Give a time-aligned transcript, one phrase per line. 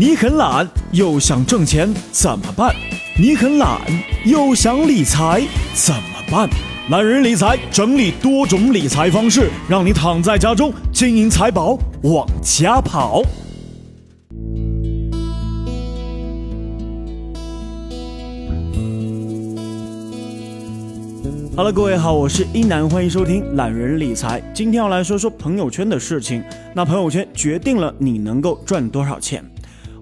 [0.00, 2.72] 你很懒又想挣钱怎么办？
[3.18, 3.80] 你很懒
[4.24, 5.42] 又想理财
[5.74, 6.48] 怎么办？
[6.88, 13.24] 懒人理财整理多种理财方式，让你躺在家中，金银财宝往家跑。
[21.56, 24.40] 好了，各位好，我是一楠，欢迎收听懒人理财。
[24.54, 26.40] 今天要来说说朋友圈的事情。
[26.72, 29.44] 那朋友圈决定了你能够赚多少钱。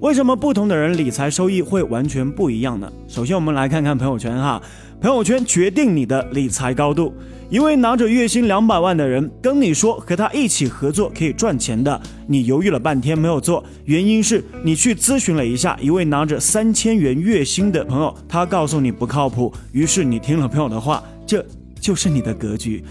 [0.01, 2.91] 为什么不同的人理财收益会完全不一样呢？
[3.09, 4.61] 首先，我们来看看朋友圈哈。
[5.01, 7.15] 朋友圈决定你的理财高度。
[7.49, 21.03] 一位拿着月薪两百万的人跟你说和他一起合作可以赚钱的，你犹豫了半天没有做，原因是你去咨询了一下一位拿着三千元月薪的朋友，他告诉你不靠谱，于是你听了朋友的话。
[21.27, 21.45] 这
[21.81, 22.85] 就是你的格局。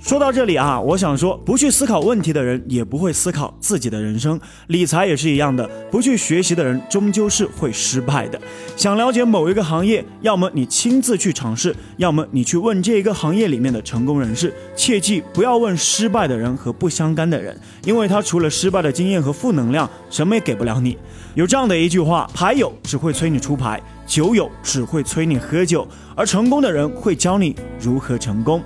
[0.00, 4.40] 说到这里啊，我想说，不去思考问题的人，也不会思考自己的人生。
[4.68, 8.40] 理财也是一样的，不去学习的人，终究是会失败的。
[8.78, 14.52] 想了解某一个行业，要么你亲自去尝试，要么你去问这一个行业里面的成功人士。
[14.74, 20.96] 切记不要问失败的人和不相干的人，因为他除了失败的经验和负能量，什么也给不了你。
[21.34, 28.62] 有这样的一句话：牌友只会催你出牌，酒友只会催你喝酒，而成功的人会教你如何成功。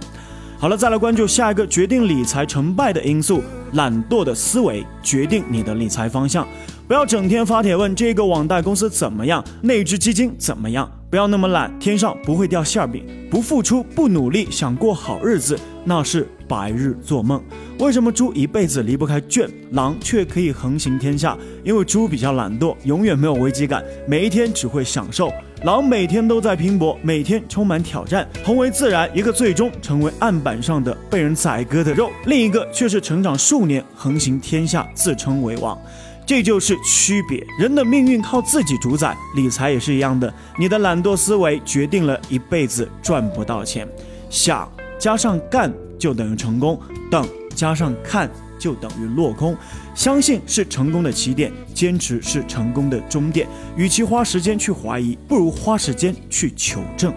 [0.59, 3.43] 好了，再来关注下一个决定理财成败的因素——
[3.75, 6.47] 懒惰的思维决定你的理财方向。
[6.89, 10.91] 不要整天发帖问这个网贷公司怎么样，那只基金怎么样。
[11.11, 13.05] 不要那么懒，天上不会掉馅饼。
[13.31, 17.43] 不付出、不努力，想过好日子，那是白日做梦。
[17.79, 21.37] 为什么猪一辈子离不开圈，狼却可以横行天下？
[21.65, 25.33] 因为猪比较懒惰，永远没有危机感，每一天只会享受。
[25.65, 28.29] 狼每天都在拼搏，每天充满挑战。
[28.45, 35.79] 同为自然，一个最终成为案板上的被人宰割的肉，另一个却是成长数年，横行天下，自称为王。
[36.27, 37.47] 这就是区别。
[37.59, 40.33] 人的命运靠自己主宰，理财也是一样的。
[40.59, 43.87] 你的懒惰思维决定了一辈子赚不到钱。
[44.31, 44.71] 想
[45.05, 48.27] 加上干就等于成功，等加上看。
[48.57, 49.55] 就等于落空。
[49.95, 53.47] 相信是成功的起点，坚持是成功的终点。
[53.77, 57.13] 与其花时间去怀疑，不如花时间去求证。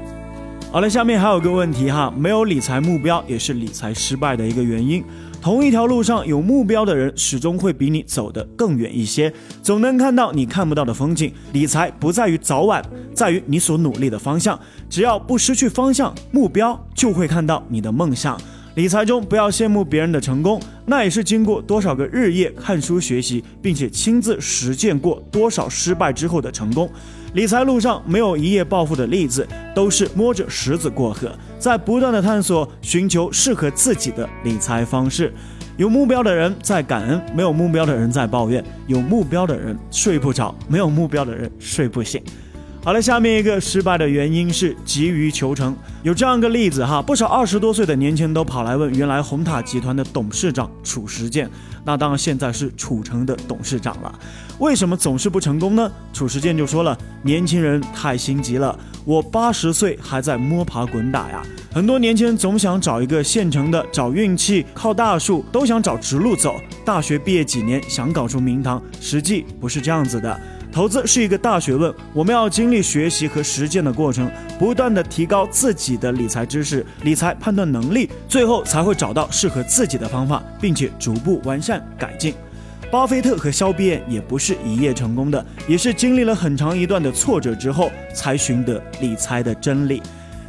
[0.77, 5.03] 好了，下面还有个问题哈，没有理财目标也是理财失败的一个原因。
[5.41, 9.33] 同一条路上有目标的人，始终会比你走得更远一些，
[9.63, 11.33] 总能看到你看不到的风景。
[11.51, 12.79] 理财不在于早晚，
[13.11, 14.59] 在于你所努力的方向。
[14.87, 18.39] 只要不失去方向，目标就会看到你的梦想。
[18.77, 26.87] 理财中不要羡慕别人的成功，那也是经过多少个日夜看书学习，并且亲自实践过多少失败之后的成功。
[27.33, 35.33] 理财路上没有一夜暴富的例子，都是摸着石子过河，在不断的探索，寻求适合自己的理财方式。
[35.77, 38.63] 有目标的人在感恩，没有目标的人在抱怨。
[38.85, 42.21] 有目标的人睡不着，没有目标的人睡不醒。
[42.87, 45.75] 好了，下面一个失败的原因是急于求成。
[46.03, 51.49] 有这样一个例子哈，不少二十多岁的年轻人都跑来问原来红塔集团的董事长褚时健，
[51.83, 54.19] 那当然现在是褚橙的董事长了，
[54.59, 55.91] 为什么总是不成功呢？
[56.13, 61.43] 褚时健就说了，年轻人太心急了，我八十岁还在摸爬滚打呀。
[61.73, 66.55] 很多年轻人总想找一个现成的，找运气，靠大树，都想找直路走。
[66.85, 70.39] 大学毕业几年想搞出名堂，实际不是这样子的。
[70.77, 82.35] 投资是一个大学问，我们要经历学习和实践的过程，不断的提高自己的理财知识、理财判断能力，最后才会找到适合自己的方法，并且逐步完善改进。
[82.91, 89.99] 巴菲特和肖比恩也不是一夜成功的，也是经历了很长一段的挫折之后，才寻得理财的真理。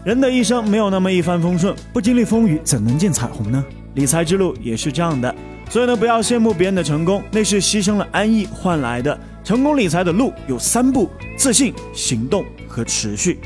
[0.04, 3.64] 人的一生没有那么一帆风顺，不经历风雨怎能见彩虹呢？
[3.94, 5.34] 理财之路也是这样的，
[5.70, 9.18] 所以呢，不要羡慕别人的成功，那是牺牲了安逸换来的。
[9.44, 13.38] 成功理财的路有三步：自信、行动和持续。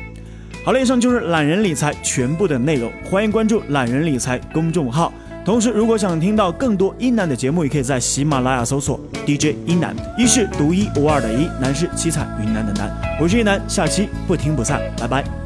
[0.65, 2.93] 好了，以上就是懒人理财全部的内容。
[3.11, 5.13] 欢迎关注懒人理财公众号。
[5.45, 9.95] 同时，如果想听到更多一南的节目，也可以在喜马拉雅搜索 DJ 一南。
[10.17, 12.89] 一是独一无二的一，南是七彩云南的南。
[13.21, 15.42] 我是一南，下期不听不散，拜拜。